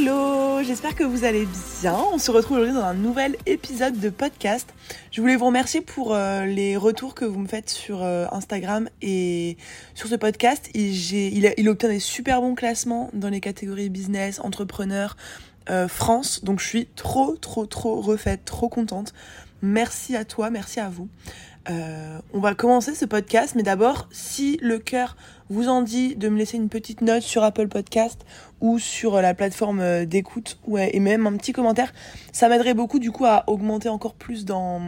[0.00, 1.46] Hello, j'espère que vous allez
[1.80, 1.96] bien.
[2.12, 4.72] On se retrouve aujourd'hui dans un nouvel épisode de podcast.
[5.10, 8.88] Je voulais vous remercier pour euh, les retours que vous me faites sur euh, Instagram
[9.02, 9.56] et
[9.94, 10.70] sur ce podcast.
[10.74, 15.16] Il, obtient des super bons classements dans les catégories business, entrepreneur,
[15.68, 16.44] euh, France.
[16.44, 19.14] Donc je suis trop, trop, trop refaite, trop contente.
[19.62, 21.08] Merci à toi, merci à vous.
[21.70, 25.16] Euh, on va commencer ce podcast, mais d'abord, si le cœur
[25.50, 28.24] vous en dit de me laisser une petite note sur Apple Podcast
[28.60, 31.92] ou sur la plateforme euh, d'écoute et même un petit commentaire,
[32.32, 34.80] ça m'aiderait beaucoup du coup à augmenter encore plus dans,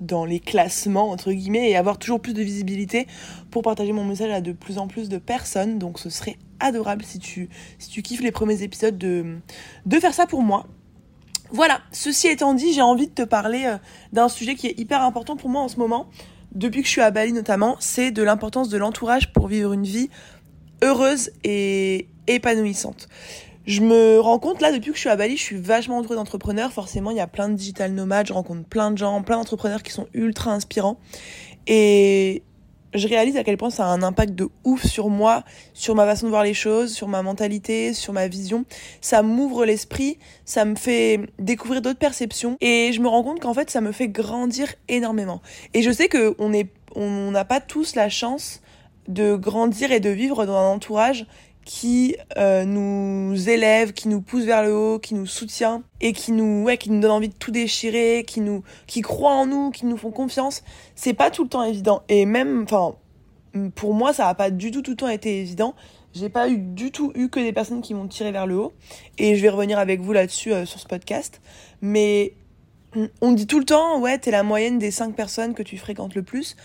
[0.00, 3.06] dans les classements entre guillemets et avoir toujours plus de visibilité
[3.50, 5.78] pour partager mon message à de plus en plus de personnes.
[5.78, 9.38] Donc ce serait adorable si tu, si tu kiffes les premiers épisodes de,
[9.86, 10.66] de faire ça pour moi.
[11.52, 13.76] Voilà, ceci étant dit, j'ai envie de te parler euh,
[14.12, 16.08] d'un sujet qui est hyper important pour moi en ce moment,
[16.54, 19.84] depuis que je suis à Bali notamment, c'est de l'importance de l'entourage pour vivre une
[19.84, 20.08] vie
[20.82, 23.08] heureuse et épanouissante.
[23.66, 26.16] Je me rends compte là, depuis que je suis à Bali, je suis vachement entourée
[26.16, 26.72] d'entrepreneurs.
[26.72, 29.82] Forcément, il y a plein de digital nomades, je rencontre plein de gens, plein d'entrepreneurs
[29.82, 30.98] qui sont ultra inspirants.
[31.66, 32.42] Et
[32.94, 36.06] je réalise à quel point ça a un impact de ouf sur moi, sur ma
[36.06, 38.64] façon de voir les choses, sur ma mentalité, sur ma vision.
[39.00, 43.54] Ça m'ouvre l'esprit, ça me fait découvrir d'autres perceptions et je me rends compte qu'en
[43.54, 45.40] fait ça me fait grandir énormément.
[45.74, 46.52] Et je sais que on
[46.94, 48.60] on n'a pas tous la chance
[49.08, 51.26] de grandir et de vivre dans un entourage
[51.64, 56.32] qui euh, nous élève, qui nous pousse vers le haut, qui nous soutient et qui
[56.32, 59.70] nous ouais, qui nous donne envie de tout déchirer, qui nous qui croient en nous,
[59.70, 60.62] qui nous font confiance,
[60.94, 62.94] c'est pas tout le temps évident et même enfin
[63.74, 65.74] pour moi ça a pas du tout tout le temps été évident.
[66.14, 68.72] J'ai pas eu du tout eu que des personnes qui m'ont tiré vers le haut
[69.16, 71.40] et je vais revenir avec vous là-dessus euh, sur ce podcast,
[71.80, 72.34] mais
[73.20, 76.14] on dit tout le temps ouais, t'es la moyenne des cinq personnes que tu fréquentes
[76.14, 76.56] le plus.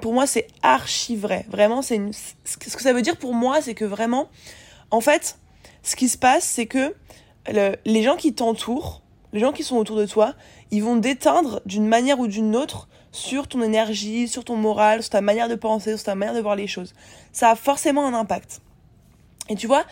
[0.00, 1.46] Pour moi, c'est archi vrai.
[1.48, 2.00] Vraiment, c'est
[2.44, 4.28] ce que ça veut dire pour moi, c'est que vraiment,
[4.90, 5.38] en fait,
[5.82, 6.94] ce qui se passe, c'est que
[7.48, 10.34] les gens qui t'entourent, les gens qui sont autour de toi,
[10.70, 15.10] ils vont déteindre d'une manière ou d'une autre sur ton énergie, sur ton moral, sur
[15.10, 16.94] ta manière de penser, sur ta manière de voir les choses.
[17.32, 18.60] Ça a forcément un impact.
[19.48, 19.84] Et tu vois,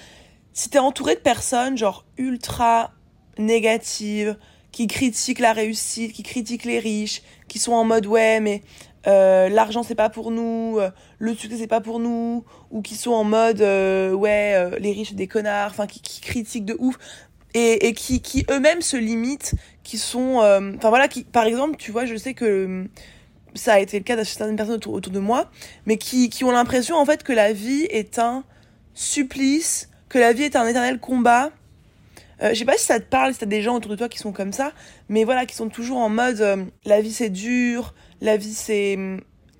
[0.52, 2.92] si t'es entouré de personnes genre ultra
[3.38, 4.36] négatives,
[4.70, 8.62] qui critiquent la réussite, qui critiquent les riches, qui sont en mode ouais mais
[9.06, 12.96] euh, l'argent c'est pas pour nous, euh, le succès c'est pas pour nous, ou qui
[12.96, 16.98] sont en mode euh, ouais les riches des connards, enfin qui, qui, critiquent de ouf
[17.54, 19.54] et, et qui, qui eux-mêmes se limitent,
[19.84, 22.86] qui sont, enfin voilà, qui par exemple tu vois je sais que
[23.54, 25.50] ça a été le cas de certaines personnes autour, autour de moi,
[25.86, 28.44] mais qui, qui ont l'impression en fait que la vie est un
[28.94, 31.50] supplice, que la vie est un éternel combat.
[32.42, 34.08] Euh, je sais pas si ça te parle, si t'as des gens autour de toi
[34.08, 34.72] qui sont comme ça,
[35.08, 38.98] mais voilà, qui sont toujours en mode la vie c'est dur, la vie c'est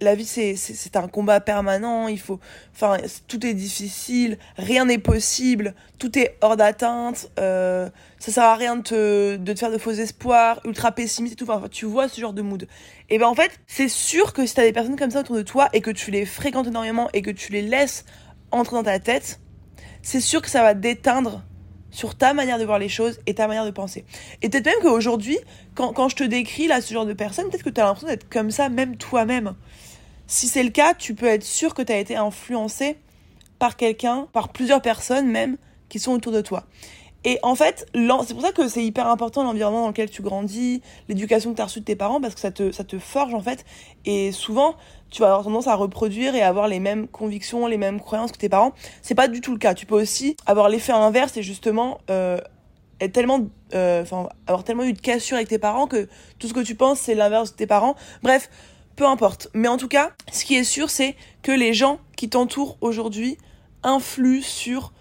[0.01, 2.39] la vie c'est c'est un combat permanent il faut
[2.73, 8.55] enfin tout est difficile rien n'est possible tout est hors d'atteinte euh, ça sert à
[8.55, 11.87] rien de te de te faire de faux espoirs ultra pessimiste et tout enfin tu
[11.87, 12.69] vois ce genre de mood.
[13.11, 15.43] Et ben en fait c'est sûr que si t'as des personnes comme ça autour de
[15.43, 18.05] toi et que tu les fréquentes énormément et que tu les laisses
[18.51, 19.41] entrer dans ta tête
[20.03, 21.43] c'est sûr que ça va déteindre
[21.91, 24.05] sur ta manière de voir les choses et ta manière de penser.
[24.43, 25.39] Et peut-être même qu'aujourd'hui,
[25.75, 28.09] quand, quand je te décris là ce genre de personne, peut-être que tu as l'impression
[28.09, 29.55] d'être comme ça même toi-même.
[30.27, 32.99] Si c'est le cas, tu peux être sûr que tu as été influencé
[33.59, 35.57] par quelqu'un, par plusieurs personnes même,
[35.89, 36.67] qui sont autour de toi.
[37.25, 40.83] Et en fait, c'est pour ça que c'est hyper important l'environnement dans lequel tu grandis,
[41.09, 43.35] l'éducation que tu as reçue de tes parents, parce que ça te, ça te forge
[43.35, 43.65] en fait.
[44.05, 44.77] Et souvent,
[45.11, 48.39] tu vas avoir tendance à reproduire et avoir les mêmes convictions, les mêmes croyances que
[48.39, 48.73] tes parents.
[49.03, 49.75] C'est pas du tout le cas.
[49.75, 52.39] Tu peux aussi avoir l'effet inverse et justement euh,
[53.01, 53.41] être tellement,
[53.75, 54.05] euh,
[54.47, 56.09] avoir tellement eu de cassure avec tes parents que
[56.39, 57.95] tout ce que tu penses c'est l'inverse de tes parents.
[58.23, 58.51] Bref,
[58.97, 59.49] peu importe.
[59.55, 63.39] Mais en tout cas, ce qui est sûr, c'est que les gens qui t'entourent aujourd'hui
[63.85, 64.93] influent sur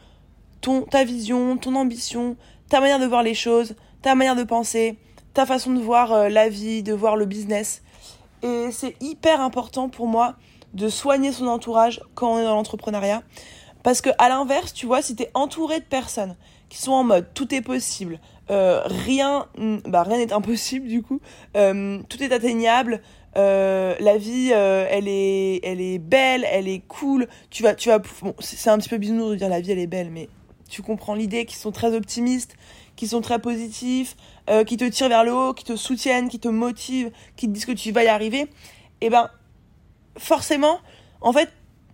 [0.62, 2.38] ton, ta vision, ton ambition,
[2.69, 4.97] ta manière de voir les choses, ta manière de penser,
[5.34, 7.81] ta façon de voir euh, la vie, de voir le business.
[8.43, 10.35] Et c'est hyper important pour moi
[10.73, 13.23] de soigner son entourage quand on est dans l'entrepreneuriat.
[13.84, 16.35] Parce que à l'inverse, tu vois, si tu es entouré de personnes
[16.69, 18.19] qui sont en mode tout est possible,
[18.49, 19.47] euh, rien
[19.85, 21.22] bah, rien n'est impossible du coup,
[21.55, 23.01] euh, tout est atteignable,
[23.35, 28.01] la vie elle est elle est belle, elle est cool, tu vas tu vas
[28.40, 30.28] c'est un petit peu bisounours de dire la vie elle est belle mais
[30.67, 32.55] tu comprends l'idée, qui sont très optimistes,
[32.97, 34.17] qui sont très positifs,
[34.49, 37.52] euh, qui te tirent vers le haut, qui te soutiennent, qui te motivent, qui te
[37.53, 38.47] disent que tu vas y arriver,
[38.99, 39.29] eh ben
[40.17, 40.79] forcément,
[41.22, 41.49] en fait,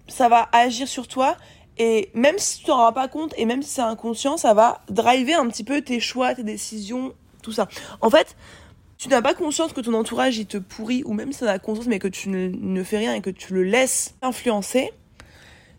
[0.08, 1.38] ça va agir sur toi
[1.78, 4.82] et même si tu t'en rends pas compte et même si c'est inconscient, ça va
[4.90, 7.68] driver un petit peu tes choix, tes décisions, tout ça.
[8.02, 8.36] En fait,
[8.98, 11.60] tu n'as pas conscience que ton entourage il te pourrit ou même si tu as
[11.60, 14.92] conscience mais que tu ne fais rien et que tu le laisses influencer,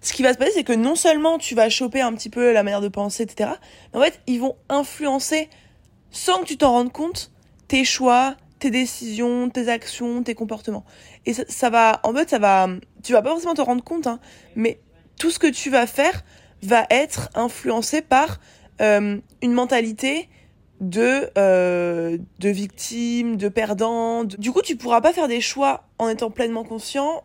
[0.05, 2.53] ce qui va se passer, c'est que non seulement tu vas choper un petit peu
[2.53, 3.51] la manière de penser, etc.,
[3.93, 5.49] mais en fait, ils vont influencer,
[6.11, 7.33] sans que tu t'en rendes compte,
[7.69, 10.85] tes choix, tes décisions, tes actions, tes comportements.
[11.27, 12.69] Et ça, va, en fait, ça va,
[13.03, 14.21] tu vas pas forcément te rendre compte, hein,
[14.57, 14.79] mais
[15.19, 16.23] tout ce que tu vas faire
[16.63, 18.41] va être influencé par
[18.81, 20.29] euh, une mentalité
[20.81, 24.25] de euh, de victime, de perdant.
[24.25, 27.25] Du coup, tu pourras pas faire des choix en étant pleinement conscient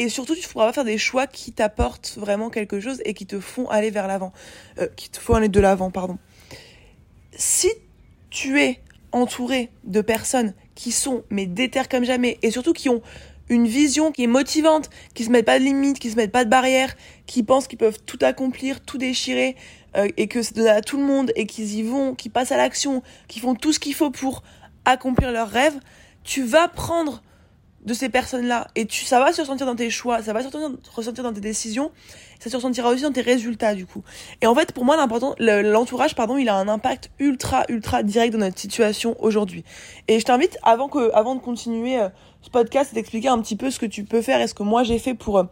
[0.00, 3.26] et surtout tu pourras pas faire des choix qui t'apportent vraiment quelque chose et qui
[3.26, 4.32] te font aller vers l'avant,
[4.78, 6.16] euh, qui te font aller de l'avant, pardon.
[7.36, 7.70] Si
[8.30, 8.80] tu es
[9.12, 13.02] entouré de personnes qui sont mais déter comme jamais et surtout qui ont
[13.50, 16.46] une vision qui est motivante, qui se mettent pas de limites, qui se mettent pas
[16.46, 16.96] de barrières,
[17.26, 19.54] qui pensent qu'ils peuvent tout accomplir, tout déchirer,
[19.96, 22.52] euh, et que c'est donné à tout le monde, et qu'ils y vont, qui passent
[22.52, 24.44] à l'action, qui font tout ce qu'il faut pour
[24.86, 25.78] accomplir leurs rêves,
[26.22, 27.22] tu vas prendre
[27.84, 30.48] de ces personnes-là, et tu, ça va se ressentir dans tes choix, ça va se
[30.94, 31.90] ressentir dans tes décisions,
[32.38, 34.02] ça se ressentira aussi dans tes résultats du coup.
[34.42, 38.32] Et en fait, pour moi, l'important, l'entourage, pardon, il a un impact ultra, ultra direct
[38.32, 39.64] dans notre situation aujourd'hui.
[40.08, 42.08] Et je t'invite, avant que, avant de continuer euh,
[42.42, 44.82] ce podcast, d'expliquer un petit peu ce que tu peux faire et ce que moi
[44.82, 45.44] j'ai fait pour euh,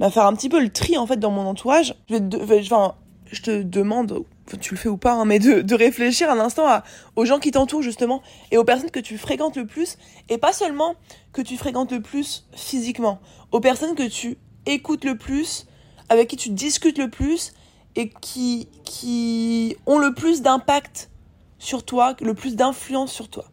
[0.00, 1.94] bah, faire un petit peu le tri en fait dans mon entourage.
[2.08, 2.94] Je vais, enfin,
[3.30, 4.24] je te demande,
[4.60, 6.82] tu le fais ou pas, hein, mais de, réfléchir un instant
[7.16, 9.98] aux gens qui t'entourent justement et aux personnes que tu fréquentes le plus
[10.28, 10.94] et pas seulement
[11.32, 13.20] que tu fréquentes le plus physiquement,
[13.52, 15.66] aux personnes que tu écoutes le plus,
[16.08, 17.54] avec qui tu discutes le plus
[17.96, 21.10] et qui, qui ont le plus d'impact
[21.58, 23.46] sur toi, le plus d'influence sur toi.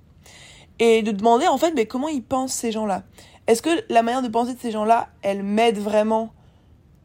[0.80, 3.04] Et de demander en fait mais comment ils pensent ces gens-là?
[3.48, 6.34] Est-ce que la manière de penser de ces gens-là, elle m'aide vraiment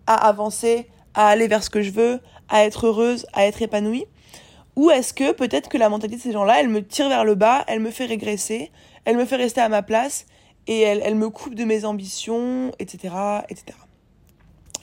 [0.07, 4.07] à avancer, à aller vers ce que je veux, à être heureuse, à être épanouie
[4.77, 7.35] Ou est-ce que peut-être que la mentalité de ces gens-là, elle me tire vers le
[7.35, 8.71] bas, elle me fait régresser,
[9.05, 10.27] elle me fait rester à ma place
[10.67, 13.15] et elle, elle me coupe de mes ambitions, etc.,
[13.49, 13.77] etc.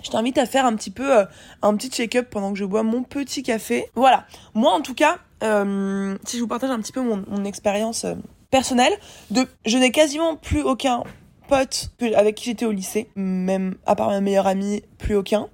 [0.03, 1.25] Je t'invite à faire un petit peu euh,
[1.61, 3.89] un petit check-up pendant que je bois mon petit café.
[3.95, 4.25] Voilà.
[4.53, 8.15] Moi, en tout cas, euh, si je vous partage un petit peu mon, expérience euh,
[8.51, 8.93] personnelle,
[9.31, 11.03] de, je n'ai quasiment plus aucun
[11.47, 15.47] pote avec qui j'étais au lycée, même à part ma meilleure amie, plus aucun.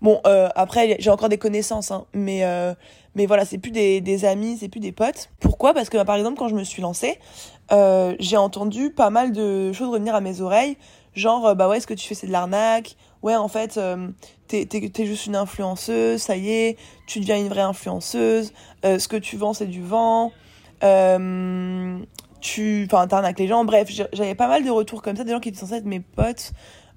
[0.00, 2.74] Bon, euh, après, j'ai encore des connaissances, hein, mais, euh,
[3.14, 5.30] mais voilà, c'est plus des, des amis, c'est plus des potes.
[5.40, 5.74] Pourquoi?
[5.74, 7.18] Parce que, bah, par exemple, quand je me suis lancée,
[7.72, 10.76] euh, j'ai entendu pas mal de choses revenir à mes oreilles,
[11.14, 12.96] genre, bah ouais, ce que tu fais, c'est de l'arnaque.
[13.22, 13.80] Ouais, en fait,
[14.46, 16.76] t'es, t'es, t'es juste une influenceuse, ça y est,
[17.08, 18.52] tu deviens une vraie influenceuse.
[18.84, 20.30] ce que tu vends, c'est du vent.
[22.40, 23.64] tu, enfin, t'arnaques les gens.
[23.64, 25.98] Bref, j'avais pas mal de retours comme ça, des gens qui étaient censés être mes
[25.98, 26.52] potes.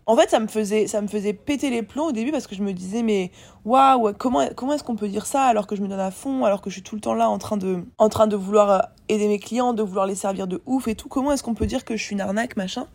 [0.07, 3.03] En fait, ça me faisait, péter les plombs au début parce que je me disais,
[3.03, 3.31] mais
[3.65, 6.43] waouh, comment, comment est-ce qu'on peut dire ça alors que je me donne à fond,
[6.43, 8.71] alors que je suis tout le temps là en train de, en train de vouloir
[8.71, 11.07] euh, aider mes clients, de vouloir les servir de ouf et tout.
[11.07, 12.87] Comment est-ce qu'on peut dire que je suis une arnaque, machin?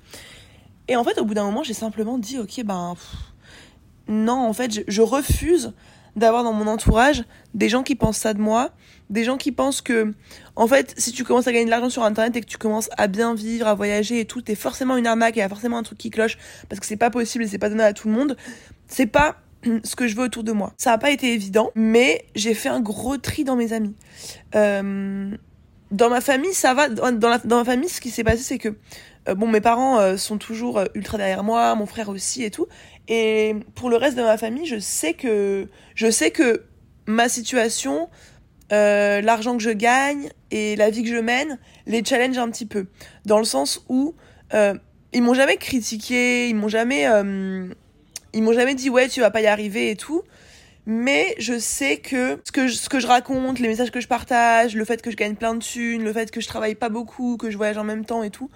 [0.88, 2.94] Et en fait, au bout d'un moment, j'ai simplement dit, ok, ben,
[4.08, 5.72] non, en fait, je refuse
[6.16, 7.24] d'avoir dans mon entourage
[7.54, 8.70] des gens qui pensent ça de moi,
[9.10, 10.12] des gens qui pensent que,
[10.56, 12.88] en fait, si tu commences à gagner de l'argent sur Internet et que tu commences
[12.96, 15.48] à bien vivre, à voyager et tout, t'es forcément une arnaque et il y a
[15.48, 17.92] forcément un truc qui cloche parce que c'est pas possible et c'est pas donné à
[17.92, 18.36] tout le monde.
[18.88, 19.36] C'est pas
[19.84, 20.72] ce que je veux autour de moi.
[20.76, 23.94] Ça n'a pas été évident, mais j'ai fait un gros tri dans mes amis.
[24.54, 25.30] Euh,
[25.92, 26.88] dans ma famille, ça va.
[26.88, 28.74] Dans, dans ma famille, ce qui s'est passé, c'est que
[29.28, 32.66] euh, bon, mes parents euh, sont toujours ultra derrière moi, mon frère aussi et tout.
[33.08, 36.64] Et pour le reste de ma famille, je sais que je sais que
[37.06, 38.08] ma situation,
[38.72, 42.66] euh, l'argent que je gagne et la vie que je mène les challenge un petit
[42.66, 42.86] peu.
[43.24, 44.14] Dans le sens où
[44.54, 44.74] euh,
[45.12, 47.68] ils m'ont jamais critiqué, ils m'ont jamais, euh,
[48.32, 50.22] ils m'ont jamais dit ouais tu vas pas y arriver et tout.
[50.88, 54.06] Mais je sais que ce que je, ce que je raconte, les messages que je
[54.06, 56.88] partage, le fait que je gagne plein de thunes, le fait que je travaille pas
[56.88, 58.50] beaucoup, que je voyage en même temps et tout,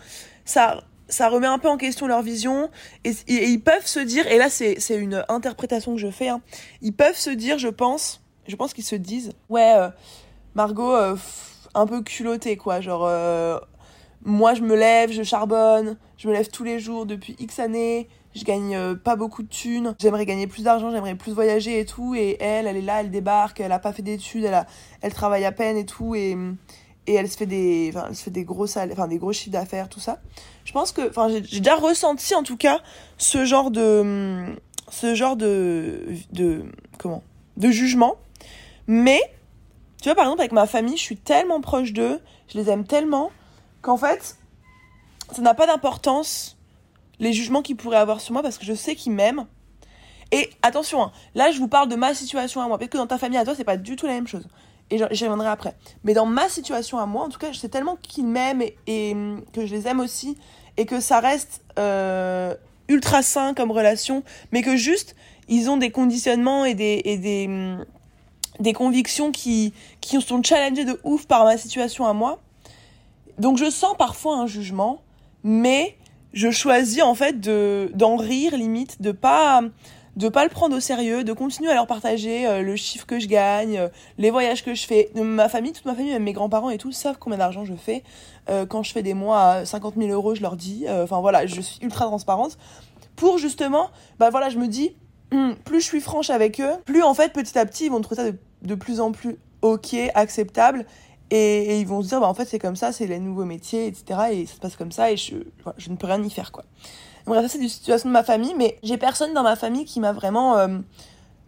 [0.44, 2.70] ça ça remet un peu en question leur vision.
[3.04, 6.40] Et, ils peuvent se dire et là c'est une interprétation que je fais hein,
[6.80, 9.88] ils peuvent se dire je pense je pense qu'ils se disent ouais euh,
[10.54, 11.16] Margot euh,
[11.74, 12.80] un peu culottée quoi.
[12.80, 13.58] Genre euh,
[14.24, 18.08] moi je me lève je charbonne je me lève tous les jours depuis X années
[18.34, 22.14] je gagne pas beaucoup de thunes j'aimerais gagner plus d'argent j'aimerais plus voyager et tout.
[22.14, 24.66] Et elle elle est là elle débarque elle a pas fait d'études elle
[25.02, 26.14] elle travaille à peine et tout.
[26.14, 26.36] Et
[27.06, 29.50] et elle se fait des enfin se fait des gros salaires enfin des gros chiffres
[29.50, 30.20] d'affaires tout ça.
[30.64, 32.80] Je pense que enfin j'ai déjà ressenti en tout cas
[33.18, 34.54] ce genre de
[34.90, 36.64] ce genre de de
[36.98, 37.22] comment
[37.56, 38.16] de jugement.
[38.86, 39.20] Mais
[40.00, 42.84] tu vois par exemple avec ma famille je suis tellement proche d'eux je les aime
[42.84, 43.30] tellement
[43.82, 44.36] qu'en fait
[45.32, 46.56] ça n'a pas d'importance
[47.18, 49.46] les jugements qu'ils pourraient avoir sur moi parce que je sais qu'ils m'aiment.
[50.32, 52.78] Et attention hein, là je vous parle de ma situation à moi.
[52.78, 54.46] Peut-être que dans ta famille à toi c'est pas du tout la même chose
[54.90, 55.74] et j'y reviendrai après.
[56.04, 59.16] Mais dans ma situation à moi, en tout cas, je sais tellement qu'ils m'aiment et,
[59.52, 60.36] que je les aime aussi
[60.76, 62.54] et que ça reste euh,
[62.88, 65.14] ultra sain comme relation, mais que juste
[65.48, 67.84] ils ont des conditionnements et des, des, hum,
[68.60, 72.40] des convictions qui, qui sont challengées de ouf par ma situation à moi.
[73.38, 75.02] Donc je sens parfois un jugement,
[75.42, 75.96] mais
[76.32, 79.62] je choisis en fait de d'en rire limite, de pas
[80.16, 83.18] de pas le prendre au sérieux, de continuer à leur partager euh, le chiffre que
[83.20, 83.88] je gagne, euh,
[84.18, 85.10] les voyages que je fais.
[85.14, 88.02] Ma famille, toute ma famille, même mes grands-parents et tout, savent combien d'argent je fais.
[88.48, 90.86] Euh, quand je fais des mois à 50 000 euros, je leur dis.
[90.88, 92.58] Enfin voilà, je suis ultra transparente.
[93.16, 94.96] Pour justement, bah voilà, je me dis,
[95.32, 98.00] hum, plus je suis franche avec eux, plus en fait petit à petit ils vont
[98.00, 100.86] trouver ça de, de plus en plus ok, acceptable.
[101.30, 103.86] Et, ils vont se dire, bah, en fait, c'est comme ça, c'est les nouveaux métiers,
[103.86, 104.20] etc.
[104.32, 105.36] Et ça se passe comme ça, et je,
[105.76, 106.64] je ne peux rien y faire, quoi.
[107.26, 110.00] Bref, ça, c'est une situation de ma famille, mais j'ai personne dans ma famille qui
[110.00, 110.78] m'a vraiment euh,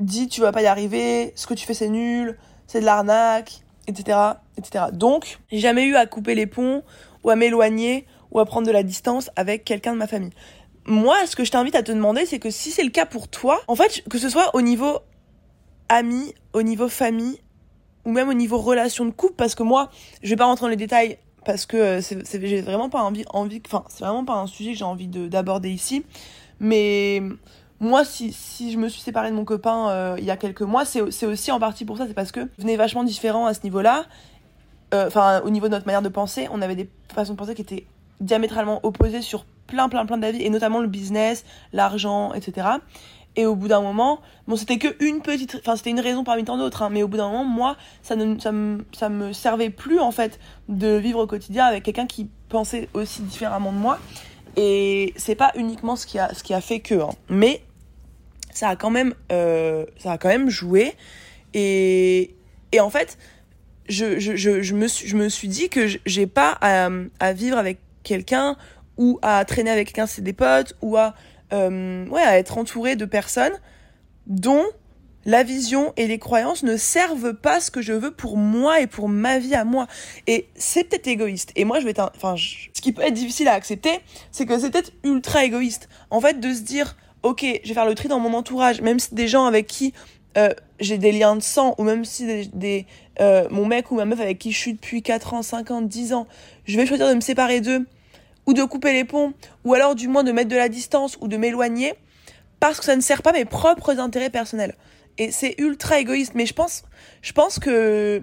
[0.00, 3.62] dit, tu vas pas y arriver, ce que tu fais, c'est nul, c'est de l'arnaque,
[3.87, 4.19] etc.,
[4.57, 4.87] etc.
[4.93, 6.83] Donc, j'ai jamais eu à couper les ponts,
[7.25, 10.33] ou à m'éloigner, ou à prendre de la distance avec quelqu'un de ma famille.
[10.87, 13.29] Moi, ce que je t'invite à te demander, c'est que si c'est le cas pour
[13.29, 14.99] toi, en fait, que ce soit au niveau
[15.88, 17.41] ami, au niveau famille,
[18.05, 19.91] ou même au niveau relation de couple, parce que moi,
[20.23, 23.25] je vais pas rentrer dans les détails parce que euh, c'est, j'ai vraiment pas envie,
[23.30, 26.04] envie, enfin, c'est vraiment pas un sujet que j'ai envie de, d'aborder ici.
[26.61, 27.22] Mais
[27.80, 30.62] moi, si, si je me suis séparée de mon copain euh, il y a quelques
[30.62, 33.61] mois, c'est, aussi en partie pour ça, c'est parce que venait vachement différent à ce
[33.64, 34.06] niveau-là.
[34.94, 37.54] Euh, enfin, au niveau de notre manière de penser, on avait des façons de penser
[37.54, 37.87] qui étaient
[38.20, 42.68] diamétralement opposées sur plein, plein, plein d'avis, et notamment le business, l'argent, etc.
[43.35, 46.45] Et au bout d'un moment, bon, c'était que une petite, enfin, c'était une raison parmi
[46.45, 49.33] tant d'autres, hein, mais au bout d'un moment, moi, ça ne, ça me, ça me
[49.33, 53.79] servait plus, en fait, de vivre au quotidien avec quelqu'un qui pensait aussi différemment de
[53.79, 53.99] moi.
[54.57, 57.62] Et c'est pas uniquement ce qui a, ce qui a fait que, hein, mais
[58.53, 60.93] ça a quand même, euh, ça a quand même joué.
[61.55, 62.35] Et,
[62.73, 63.17] et en fait,
[63.89, 67.33] je, je, je, je, me, suis, je me suis dit que j'ai pas à, à
[67.33, 68.57] vivre avec quelqu'un
[68.99, 71.15] ou à traîner avec quelqu'un, c'est des potes, ou à
[71.52, 73.52] euh, ouais, à être entouré de personnes
[74.26, 74.64] dont
[75.25, 78.87] la vision et les croyances ne servent pas ce que je veux pour moi et
[78.87, 79.87] pour ma vie à moi.
[80.26, 81.52] Et c'est peut-être égoïste.
[81.54, 84.00] Et moi, je vais enfin, ce qui peut être difficile à accepter,
[84.32, 85.88] c'est que c'est peut-être ultra égoïste.
[86.11, 88.99] En fait, de se dire, ok, je vais faire le tri dans mon entourage, même
[88.99, 89.92] si des gens avec qui
[90.37, 92.87] euh, j'ai des liens de sang, ou même si des,
[93.21, 95.82] euh, mon mec ou ma meuf avec qui je suis depuis 4 ans, 5 ans,
[95.82, 96.26] 10 ans,
[96.64, 97.87] je vais choisir de me séparer d'eux
[98.46, 99.34] ou de couper les ponts,
[99.64, 101.94] ou alors du moins de mettre de la distance ou de m'éloigner,
[102.61, 104.76] parce que ça ne sert pas mes propres intérêts personnels.
[105.18, 106.84] Et c'est ultra égoïste, mais je pense,
[107.20, 108.22] je pense que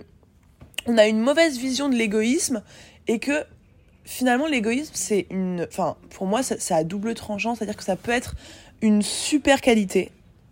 [0.85, 2.63] on a une mauvaise vision de l'égoïsme
[3.07, 3.43] et que
[4.05, 8.11] finalement l'égoïsme c'est une, enfin pour moi ça, a double tranchant, c'est-à-dire que ça peut
[8.11, 8.35] être
[8.81, 10.11] une super qualité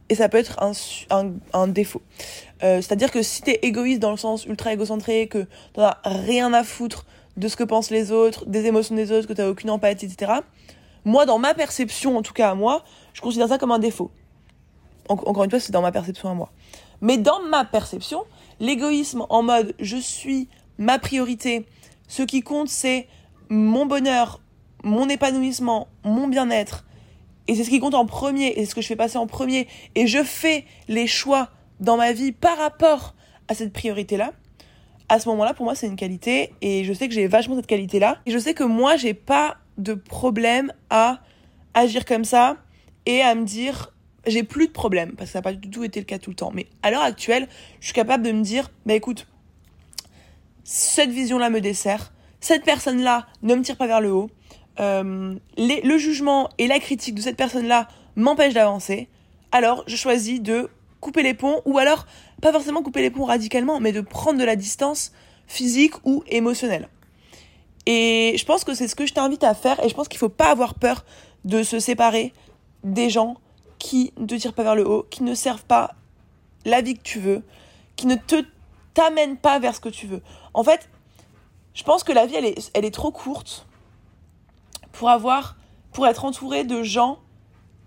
[0.09, 0.73] et ça peut être un,
[1.09, 2.01] un, un défaut.
[2.63, 6.53] Euh, c'est-à-dire que si t'es égoïste dans le sens ultra égocentré, que t'en as rien
[6.53, 7.05] à foutre
[7.37, 10.05] de ce que pensent les autres, des émotions des autres, que tu n'as aucune empathie,
[10.05, 10.33] etc.
[11.05, 14.11] Moi, dans ma perception, en tout cas à moi, je considère ça comme un défaut.
[15.07, 16.51] encore une fois, c'est dans ma perception à moi.
[17.01, 18.23] Mais dans ma perception,
[18.59, 21.65] l'égoïsme en mode je suis ma priorité,
[22.07, 23.07] ce qui compte c'est
[23.49, 24.41] mon bonheur,
[24.83, 26.85] mon épanouissement, mon bien-être,
[27.47, 29.27] et c'est ce qui compte en premier, et c'est ce que je fais passer en
[29.27, 33.15] premier, et je fais les choix dans ma vie par rapport
[33.47, 34.33] à cette priorité-là,
[35.09, 37.67] à ce moment-là, pour moi, c'est une qualité et je sais que j'ai vachement cette
[37.67, 38.19] qualité-là.
[38.25, 41.19] Et je sais que moi, j'ai pas de problème à
[41.73, 42.57] agir comme ça
[43.05, 43.93] et à me dire,
[44.25, 46.29] j'ai plus de problème parce que ça n'a pas du tout été le cas tout
[46.29, 46.51] le temps.
[46.53, 47.47] Mais à l'heure actuelle,
[47.79, 49.27] je suis capable de me dire, bah écoute,
[50.63, 52.11] cette vision-là me dessert,
[52.41, 54.29] cette personne-là ne me tire pas vers le haut,
[54.79, 59.07] euh, le jugement et la critique de cette personne-là m'empêchent d'avancer.
[59.51, 62.05] Alors, je choisis de couper les ponts ou alors
[62.41, 65.11] pas forcément couper les ponts radicalement, mais de prendre de la distance
[65.47, 66.89] physique ou émotionnelle.
[67.85, 70.19] Et je pense que c'est ce que je t'invite à faire et je pense qu'il
[70.19, 71.05] faut pas avoir peur
[71.45, 72.33] de se séparer
[72.83, 73.37] des gens
[73.79, 75.95] qui ne te tirent pas vers le haut, qui ne servent pas
[76.65, 77.43] la vie que tu veux,
[77.95, 78.43] qui ne te
[78.93, 80.21] t'amènent pas vers ce que tu veux.
[80.53, 80.89] En fait,
[81.73, 83.65] je pense que la vie elle est, elle est trop courte
[84.91, 85.55] pour avoir
[85.93, 87.19] pour être entouré de gens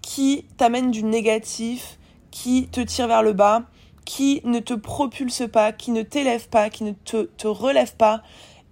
[0.03, 1.99] qui t'amènent du négatif,
[2.31, 3.63] qui te tirent vers le bas,
[4.05, 8.23] qui ne te propulse pas, qui ne t'élève pas, qui ne te, te relève pas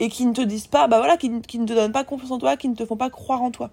[0.00, 2.30] et qui ne te disent pas, bah voilà, qui, qui ne te donnent pas confiance
[2.30, 3.70] en toi, qui ne te font pas croire en toi.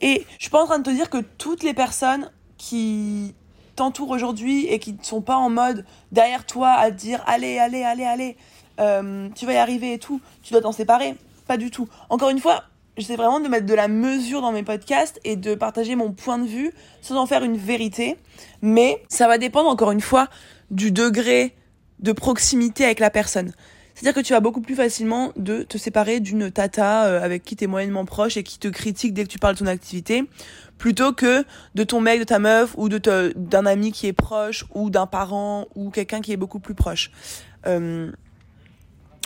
[0.00, 3.34] Et je suis pas en train de te dire que toutes les personnes qui
[3.76, 7.58] t'entourent aujourd'hui et qui ne sont pas en mode derrière toi à te dire allez,
[7.58, 8.36] allez, allez, allez,
[8.80, 11.16] euh, tu vas y arriver et tout, tu dois t'en séparer.
[11.46, 11.88] Pas du tout.
[12.08, 12.64] Encore une fois,
[12.96, 16.38] j'essaie vraiment de mettre de la mesure dans mes podcasts et de partager mon point
[16.38, 18.16] de vue sans en faire une vérité.
[18.62, 20.28] Mais ça va dépendre encore une fois
[20.70, 21.54] du degré
[21.98, 23.52] de proximité avec la personne.
[23.94, 27.54] C'est-à-dire que tu vas beaucoup plus facilement de te séparer d'une tata euh, avec qui
[27.56, 30.24] t'es moyennement proche et qui te critique dès que tu parles de ton activité,
[30.78, 34.64] plutôt que de ton mec, de ta meuf ou de d'un ami qui est proche
[34.74, 37.10] ou d'un parent ou quelqu'un qui est beaucoup plus proche.
[37.66, 38.10] Euh,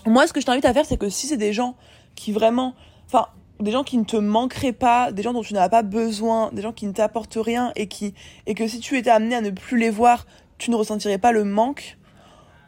[0.06, 1.76] moi, ce que je t'invite à faire, c'est que si c'est des gens
[2.16, 2.74] qui vraiment,
[3.06, 3.28] enfin,
[3.60, 6.62] des gens qui ne te manqueraient pas, des gens dont tu n'as pas besoin, des
[6.62, 8.14] gens qui ne t'apportent rien et qui
[8.46, 10.26] et que si tu étais amené à ne plus les voir,
[10.58, 11.99] tu ne ressentirais pas le manque.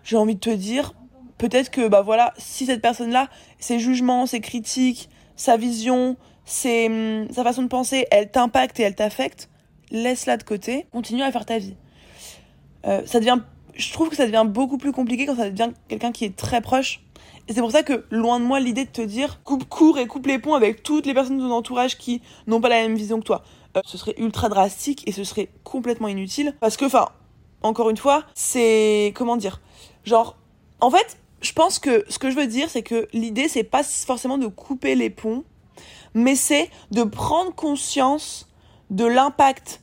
[0.04, 0.94] J'ai envie de te dire,
[1.38, 3.28] peut-être que bah voilà, si cette personne-là,
[3.58, 8.84] ses jugements, ses critiques, sa vision, ses, hum, sa façon de penser, elle t'impacte et
[8.84, 9.50] elle t'affecte,
[9.90, 11.74] laisse-la de côté, continue à faire ta vie.
[12.86, 13.38] Euh, ça devient,
[13.74, 16.60] je trouve que ça devient beaucoup plus compliqué quand ça devient quelqu'un qui est très
[16.60, 17.00] proche
[17.48, 20.06] et c'est pour ça que, loin de moi, l'idée de te dire coupe court et
[20.06, 22.96] coupe les ponts avec toutes les personnes de ton entourage qui n'ont pas la même
[22.96, 23.44] vision que toi.
[23.76, 26.54] Euh, ce serait ultra drastique et ce serait complètement inutile.
[26.60, 27.08] Parce que, enfin,
[27.66, 29.12] encore une fois, c'est.
[29.14, 29.60] Comment dire
[30.04, 30.36] Genre,
[30.80, 33.82] en fait, je pense que ce que je veux dire, c'est que l'idée, c'est pas
[33.82, 35.44] forcément de couper les ponts,
[36.14, 38.48] mais c'est de prendre conscience
[38.90, 39.82] de l'impact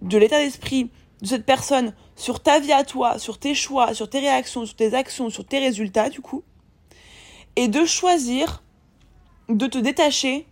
[0.00, 0.90] de l'état d'esprit
[1.20, 4.74] de cette personne sur ta vie à toi, sur tes choix, sur tes réactions, sur
[4.74, 6.42] tes actions, sur tes résultats, du coup
[7.56, 8.62] et de choisir
[9.48, 10.46] de te détacher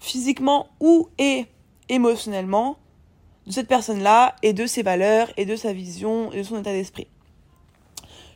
[0.00, 1.46] physiquement ou et
[1.88, 2.78] émotionnellement
[3.46, 6.72] de cette personne-là et de ses valeurs et de sa vision et de son état
[6.72, 7.08] d'esprit.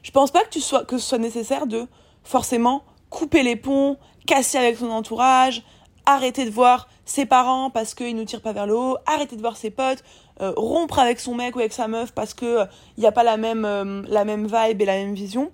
[0.03, 1.87] Je pense pas que, tu sois, que ce soit nécessaire de
[2.23, 3.97] forcément couper les ponts,
[4.27, 5.63] casser avec son entourage,
[6.07, 9.41] arrêter de voir ses parents parce qu'ils nous tirent pas vers le haut, arrêter de
[9.41, 10.05] voir ses potes,
[10.41, 13.25] euh, rompre avec son mec ou avec sa meuf parce que il euh, a pas
[13.25, 15.51] la même, euh, la même vibe et la même vision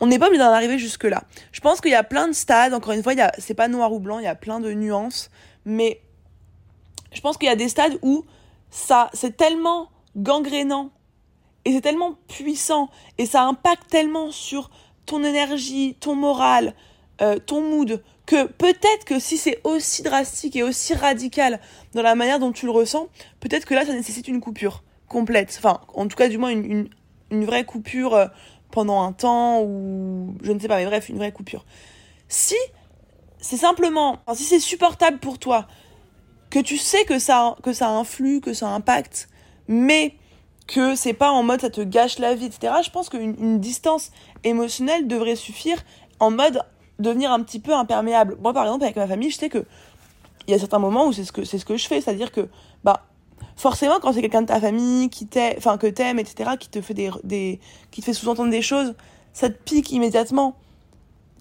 [0.00, 1.24] on n'est pas obligé d'en arriver jusque là.
[1.52, 2.74] Je pense qu'il y a plein de stades.
[2.74, 4.18] Encore une fois, c'est pas noir ou blanc.
[4.18, 5.30] Il y a plein de nuances.
[5.64, 6.00] Mais
[7.12, 8.24] je pense qu'il y a des stades où
[8.70, 10.90] ça, c'est tellement gangrénant
[11.64, 14.70] et c'est tellement puissant et ça impacte tellement sur
[15.06, 16.74] ton énergie, ton moral,
[17.20, 21.60] euh, ton mood que peut-être que si c'est aussi drastique et aussi radical
[21.94, 23.08] dans la manière dont tu le ressens,
[23.40, 25.54] peut-être que là ça nécessite une coupure complète.
[25.58, 26.90] Enfin, en tout cas, du moins une,
[27.30, 28.14] une, vraie coupure.
[28.14, 28.26] Euh,
[28.70, 31.64] pendant un temps ou je ne sais pas, mais bref, une vraie coupure.
[32.28, 32.56] Si
[33.40, 35.66] c'est simplement, si c'est supportable pour toi,
[36.50, 39.28] que tu sais que ça, que ça influe, que ça impacte,
[39.66, 40.14] mais
[40.66, 42.74] que c'est pas en mode ça te gâche la vie, etc.
[42.84, 44.10] Je pense qu'une une distance
[44.44, 45.82] émotionnelle devrait suffire
[46.20, 46.62] en mode
[46.98, 48.36] devenir un petit peu imperméable.
[48.40, 49.64] Moi, par exemple, avec ma famille, je sais que
[50.46, 52.32] il y a certains moments où c'est ce que c'est ce que je fais, c'est-à-dire
[52.32, 52.48] que
[52.82, 53.06] bah
[53.56, 56.80] forcément quand c'est quelqu'un de ta famille qui t'aime enfin que t'aimes etc qui te
[56.80, 58.94] fait des, qui te fait sous-entendre des choses
[59.32, 60.56] ça te pique immédiatement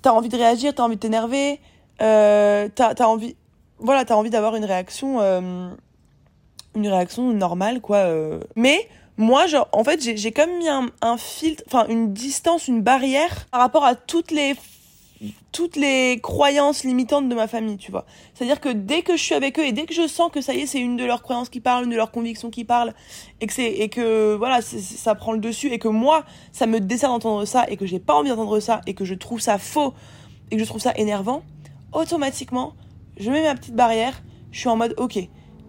[0.02, 1.60] t'as envie de réagir t'as envie de t'énerver
[2.02, 3.36] euh, t'as as envie
[3.80, 5.70] voilà t'as envie d'avoir une réaction euh,
[6.76, 8.40] une réaction normale quoi euh.
[8.56, 8.88] mais
[9.18, 13.48] moi genre en fait j'ai même mis un, un filtre enfin une distance une barrière
[13.52, 14.56] par rapport à toutes les
[15.52, 18.06] toutes les croyances limitantes de ma famille, tu vois.
[18.34, 20.54] C'est-à-dire que dès que je suis avec eux et dès que je sens que ça
[20.54, 22.94] y est, c'est une de leurs croyances qui parle, une de leurs convictions qui parle,
[23.42, 26.80] et que c'est, et que, voilà, ça prend le dessus, et que moi, ça me
[26.80, 29.58] dessert d'entendre ça, et que j'ai pas envie d'entendre ça, et que je trouve ça
[29.58, 29.94] faux,
[30.52, 31.42] et que je trouve ça énervant,
[31.92, 32.74] automatiquement,
[33.20, 35.20] je mets ma petite barrière, je suis en mode, ok,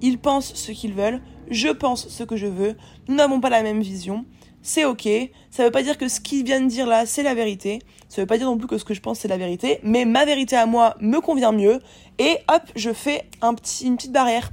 [0.00, 2.76] ils pensent ce qu'ils veulent, je pense ce que je veux,
[3.08, 4.24] nous n'avons pas la même vision,
[4.62, 5.08] c'est ok.
[5.50, 7.80] Ça veut pas dire que ce qu'il vient de dire là, c'est la vérité.
[8.08, 9.80] Ça veut pas dire non plus que ce que je pense, c'est la vérité.
[9.82, 11.80] Mais ma vérité à moi me convient mieux.
[12.18, 14.50] Et hop, je fais une petite barrière.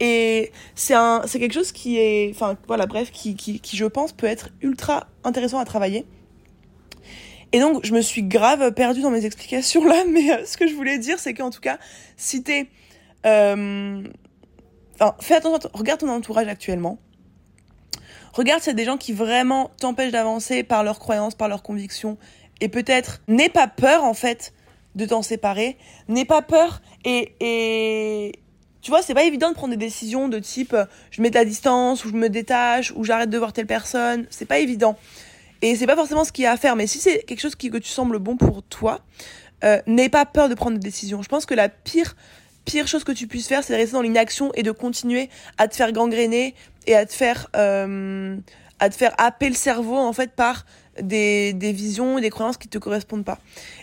[0.00, 0.94] Et c'est
[1.32, 5.06] quelque chose qui est, enfin voilà, bref, qui, qui, qui je pense peut être ultra
[5.24, 6.06] intéressant à travailler.
[7.52, 10.66] Et donc, je me suis grave perdue dans mes explications là, mais euh, ce que
[10.66, 11.78] je voulais dire, c'est qu'en tout cas,
[12.16, 12.68] si t'es,
[13.26, 14.02] euh,
[14.94, 16.98] enfin, fais attention, regarde ton entourage actuellement.
[18.32, 21.62] Regarde s'il y a des gens qui vraiment t'empêchent d'avancer par leurs croyances, par leurs
[21.62, 22.16] convictions.
[22.60, 24.54] Et peut-être, n'aie pas peur, en fait,
[24.94, 25.76] de t'en séparer.
[26.08, 28.32] N'aie pas peur et, et,
[28.80, 30.74] tu vois, c'est pas évident de prendre des décisions de type
[31.10, 34.26] je mets de la distance, ou je me détache, ou j'arrête de voir telle personne.
[34.30, 34.96] C'est pas évident.
[35.62, 36.76] Et c'est pas forcément ce qu'il y a à faire.
[36.76, 39.00] Mais si c'est quelque chose que tu sembles bon pour toi,
[39.64, 41.22] euh, n'aie pas peur de prendre des décisions.
[41.22, 42.16] Je pense que la pire
[42.64, 45.68] pire chose que tu puisses faire, c'est de rester dans l'inaction et de continuer à
[45.68, 46.54] te faire gangréner
[46.86, 48.36] et à te faire euh,
[48.78, 50.64] à te faire happer le cerveau en fait par
[51.00, 53.38] des, des visions et des croyances qui te correspondent pas.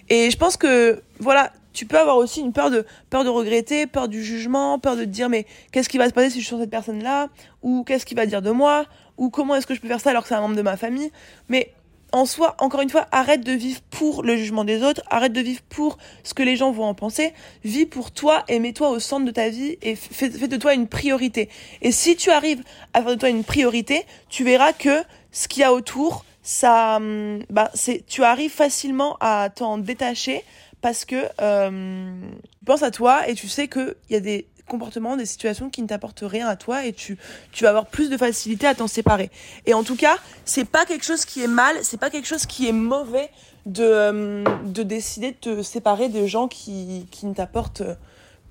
[0.09, 3.87] Et je pense que voilà, tu peux avoir aussi une peur de peur de regretter,
[3.87, 6.45] peur du jugement, peur de te dire mais qu'est-ce qui va se passer si je
[6.45, 7.29] suis sur cette personne là
[7.61, 8.85] ou qu'est-ce qu'il va dire de moi?
[9.19, 10.77] Ou comment est-ce que je peux faire ça alors que c'est un membre de ma
[10.77, 11.11] famille.
[11.49, 11.73] Mais
[12.11, 15.41] en soi, encore une fois, arrête de vivre pour le jugement des autres, arrête de
[15.41, 18.99] vivre pour ce que les gens vont en penser, vis pour toi et mets-toi au
[18.99, 21.49] centre de ta vie et fais, de toi une priorité.
[21.81, 25.61] Et si tu arrives à faire de toi une priorité, tu verras que ce qu'il
[25.61, 26.25] y a autour,
[26.63, 30.43] hum, bah, c'est, tu arrives facilement à t'en détacher
[30.81, 32.09] parce que euh,
[32.57, 35.81] tu penses à toi et tu sais qu'il y a des comportements, des situations qui
[35.81, 37.17] ne t'apportent rien à toi et tu,
[37.51, 39.29] tu vas avoir plus de facilité à t'en séparer.
[39.65, 42.45] Et en tout cas, c'est pas quelque chose qui est mal, c'est pas quelque chose
[42.45, 43.29] qui est mauvais
[43.65, 47.83] de, hum, de décider de te séparer de gens qui, qui ne t'apportent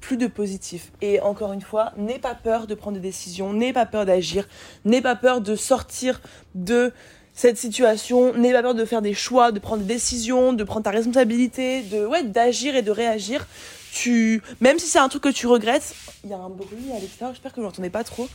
[0.01, 0.93] plus de positif.
[1.03, 4.49] Et encore une fois, n'aie pas peur de prendre des décisions, n'aie pas peur d'agir,
[4.85, 6.21] n'aie pas peur de sortir
[6.55, 6.93] de
[7.35, 10.83] cette situation, n'aie pas peur de faire des choix, de prendre des décisions, de prendre
[10.83, 13.47] ta responsabilité, de ouais, d'agir et de réagir.
[13.93, 16.99] Tu même si c'est un truc que tu regrettes, il y a un bruit à
[17.01, 18.29] l'extérieur, j'espère que vous n'entendez pas trop.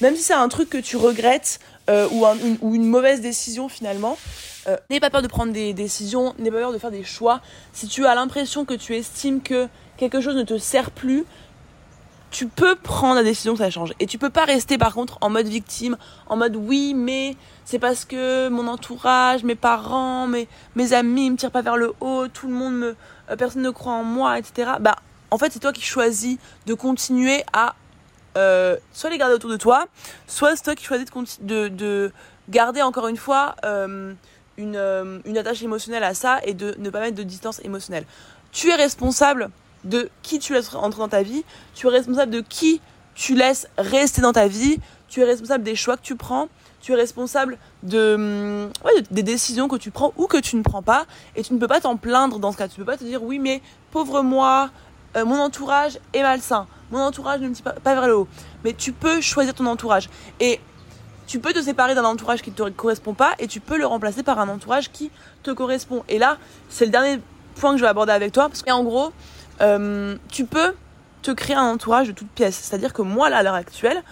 [0.00, 4.16] Même si c'est un truc que tu regrettes euh, ou, une, mauvaise décision finalement,
[4.66, 7.40] euh, n'aie pas peur de prendre des décisions, n'aie pas peur de faire des choix.
[7.72, 11.24] Si tu as l'impression que tu estimes que quelque chose ne te sert plus,
[12.34, 13.92] tu peux prendre la décision que ça change.
[14.00, 17.78] Et tu peux pas rester par contre en mode victime, en mode oui, mais c'est
[17.78, 22.48] parce que mon entourage, mes parents, mes, amis me tirent pas vers le haut, tout
[22.48, 22.96] le monde me.
[23.30, 24.72] Euh, personne ne croit en moi, etc.
[24.80, 24.96] Bah,
[25.30, 27.74] en fait, c'est toi qui choisis de continuer à
[28.36, 29.86] euh, soit les garder autour de toi,
[30.26, 31.06] soit c'est toi qui choisis
[31.40, 32.12] de, de,
[32.48, 34.12] garder encore une fois euh,
[34.56, 38.04] une, une attache émotionnelle à ça et de ne pas mettre de distance émotionnelle.
[38.52, 39.50] Tu es responsable
[39.84, 42.80] de qui tu laisses entrer dans ta vie, tu es responsable de qui
[43.14, 44.78] tu laisses rester dans ta vie,
[45.14, 46.48] tu es responsable des choix que tu prends,
[46.80, 48.68] tu es responsable de,
[49.12, 51.68] des décisions que tu prends ou que tu ne prends pas, et tu ne peux
[51.68, 52.66] pas t'en plaindre dans ce cas.
[52.66, 54.70] Tu ne peux pas te dire oui mais pauvre moi,
[55.16, 58.28] euh, mon entourage est malsain, mon entourage ne me tire pas, pas vers le haut.
[58.64, 60.10] Mais tu peux choisir ton entourage.
[60.40, 60.58] Et
[61.28, 63.86] tu peux te séparer d'un entourage qui ne te correspond pas et tu peux le
[63.86, 65.12] remplacer par un entourage qui
[65.44, 66.02] te correspond.
[66.08, 67.20] Et là, c'est le dernier
[67.54, 68.48] point que je vais aborder avec toi.
[68.48, 69.12] Parce qu'en gros,
[69.60, 70.74] euh, tu peux
[71.24, 72.56] te créer un entourage de toutes pièces.
[72.56, 74.02] C'est-à-dire que moi, là, à l'heure actuelle,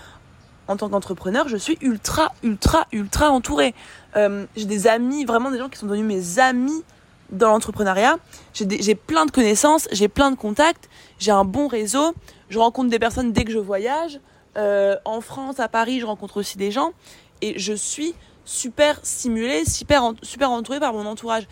[0.73, 3.75] en tant qu'entrepreneur, je suis ultra, ultra, ultra entourée.
[4.17, 6.83] Euh, j'ai des amis, vraiment des gens qui sont devenus mes amis
[7.31, 8.17] dans l'entrepreneuriat.
[8.55, 12.15] J'ai plein de connaissances, j'ai plein de contacts, j'ai un bon réseau,
[12.49, 14.21] je rencontre des personnes dès que je voyage.
[14.57, 16.93] Euh, en France, à Paris, je rencontre aussi des gens.
[17.41, 21.45] Et je suis super stimulée, super, super entourée par mon entourage.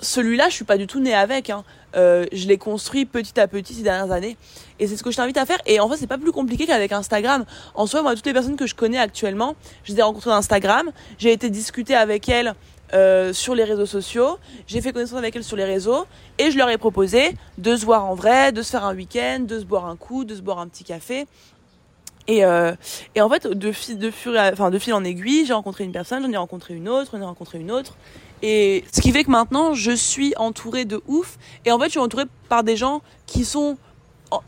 [0.00, 1.50] Celui-là, je suis pas du tout née avec.
[1.50, 1.64] Hein.
[1.96, 4.36] Euh, je l'ai construit petit à petit ces dernières années.
[4.78, 5.58] Et c'est ce que je t'invite à faire.
[5.66, 7.44] Et en fait, c'est pas plus compliqué qu'avec Instagram.
[7.74, 10.36] En soi, moi, toutes les personnes que je connais actuellement, je les ai rencontrées sur
[10.36, 10.90] Instagram.
[11.18, 12.54] J'ai été discuter avec elles
[12.92, 14.38] euh, sur les réseaux sociaux.
[14.66, 16.06] J'ai fait connaissance avec elles sur les réseaux.
[16.38, 19.40] Et je leur ai proposé de se voir en vrai, de se faire un week-end,
[19.40, 21.26] de se boire un coup, de se boire un petit café.
[22.28, 22.72] Et, euh,
[23.18, 23.72] en fait, de
[24.70, 27.24] de fil en aiguille, j'ai rencontré une personne, j'en ai rencontré une autre, j'en ai
[27.24, 27.96] rencontré une autre.
[28.42, 31.38] Et ce qui fait que maintenant, je suis entourée de ouf.
[31.64, 33.76] Et en fait, je suis entourée par des gens qui sont,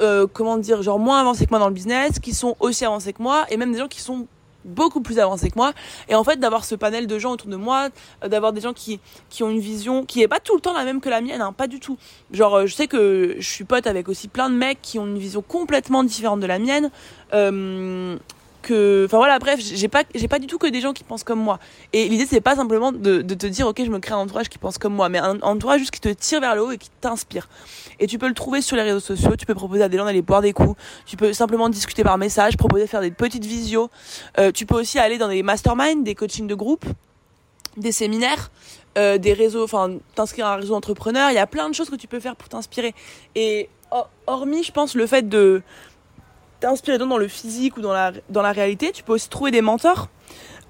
[0.00, 3.12] euh, comment dire, genre moins avancés que moi dans le business, qui sont aussi avancés
[3.12, 4.26] que moi, et même des gens qui sont
[4.64, 5.72] beaucoup plus avancés que moi.
[6.08, 7.88] Et en fait, d'avoir ce panel de gens autour de moi,
[8.22, 10.72] euh, d'avoir des gens qui, qui ont une vision qui est pas tout le temps
[10.72, 11.96] la même que la mienne, hein, pas du tout.
[12.32, 15.06] Genre, euh, je sais que je suis pote avec aussi plein de mecs qui ont
[15.06, 16.90] une vision complètement différente de la mienne.
[18.62, 21.24] Que enfin voilà bref j'ai pas j'ai pas du tout que des gens qui pensent
[21.24, 21.58] comme moi.
[21.92, 24.58] Et l'idée c'est pas simplement de, te dire ok je me crée un entourage qui
[24.58, 26.90] pense comme moi mais un entourage juste qui te tire vers le haut et qui
[27.00, 27.48] t'inspire.
[28.00, 30.04] Et tu peux le trouver sur les réseaux sociaux tu peux proposer à des gens
[30.04, 33.44] d'aller boire des coups tu peux simplement discuter par message proposer de faire des petites
[33.44, 33.90] visios.
[34.38, 36.84] Euh, tu peux aussi aller dans des masterminds des coachings de groupe
[37.76, 38.50] des séminaires
[38.98, 41.90] euh, des réseaux enfin t'inscrire à un réseau d'entrepreneurs il y a plein de choses
[41.90, 42.94] que tu peux faire pour t'inspirer.
[43.34, 43.68] Et
[44.26, 45.62] hormis je pense le fait de
[46.60, 49.62] t'inspirer dans le physique ou dans la, dans la réalité, tu peux aussi trouver des
[49.62, 50.08] mentors,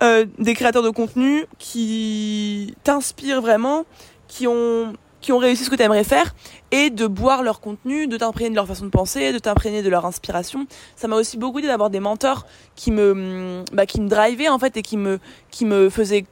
[0.02, 3.84] euh, des créateurs de contenu qui t'inspirent vraiment,
[4.28, 6.34] qui ont, qui ont réussi ce que tu aimerais faire,
[6.70, 9.88] et de boire leur contenu, de t'imprégner de leur façon de penser, de t'imprégner de
[9.88, 10.66] leur inspiration.
[10.96, 12.46] Ça m'a aussi beaucoup aidé d'avoir des mentors
[12.76, 15.18] qui me, bah, qui me drivaient en fait et qui me,
[15.50, 16.26] qui me faisaient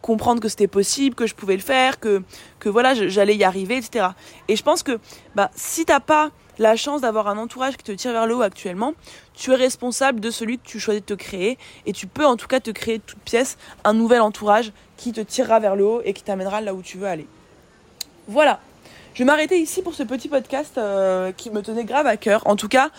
[0.00, 2.22] comprendre que c'était possible, que je pouvais le faire, que,
[2.58, 4.08] que voilà, j'allais y arriver, etc.
[4.48, 4.98] Et je pense que
[5.36, 8.42] bah, si t'as pas la chance d'avoir un entourage qui te tire vers le haut
[8.42, 8.94] actuellement,
[9.34, 12.36] tu es responsable de celui que tu choisis de te créer et tu peux en
[12.36, 15.84] tout cas te créer de toute pièce un nouvel entourage qui te tirera vers le
[15.84, 17.26] haut et qui t'amènera là où tu veux aller.
[18.28, 18.60] Voilà.
[19.14, 22.42] Je vais m'arrêter ici pour ce petit podcast euh, qui me tenait grave à cœur.
[22.46, 22.90] En tout cas,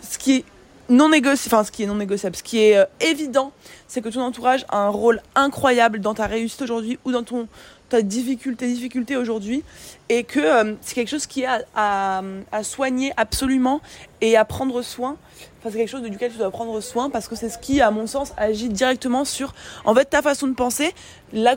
[0.00, 0.44] ce qui est
[0.88, 3.52] non négociable, enfin ce qui est non négociable, ce euh, évident,
[3.88, 7.48] c'est que ton entourage a un rôle incroyable dans ta réussite aujourd'hui ou dans ton
[7.90, 9.62] ta difficulté, difficulté aujourd'hui
[10.08, 12.22] et que euh, c'est quelque chose qui est à,
[12.62, 13.80] soigner absolument
[14.20, 15.16] et à prendre soin.
[15.58, 17.90] Enfin, c'est quelque chose duquel tu dois prendre soin parce que c'est ce qui, à
[17.90, 20.94] mon sens, agit directement sur en fait ta façon de penser,
[21.32, 21.54] la,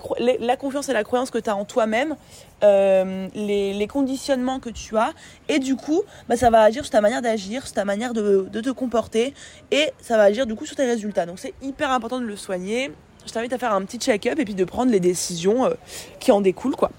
[0.58, 2.16] confiance et la croyance que tu as en toi-même,
[2.64, 5.14] euh, les, les, conditionnements que tu as
[5.50, 8.48] et du coup, bah, ça va agir sur ta manière d'agir, sur ta manière de,
[8.52, 9.34] de te comporter
[9.72, 11.26] et ça va agir du coup sur tes résultats.
[11.26, 12.92] Donc c'est hyper important de le soigner
[13.26, 15.74] je t'invite à faire un petit check-up et puis de prendre les décisions euh,
[16.20, 16.92] qui en découlent, quoi.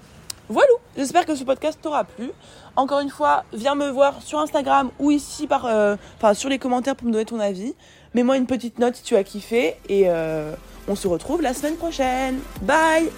[0.49, 2.31] Voilà, j'espère que ce podcast t'aura plu.
[2.77, 5.97] Encore une fois, viens me voir sur Instagram ou ici par, euh,
[6.35, 7.75] sur les commentaires pour me donner ton avis.
[8.15, 10.55] Mets-moi une petite note si tu as kiffé et euh,
[10.87, 12.39] on se retrouve la semaine prochaine.
[12.63, 13.11] Bye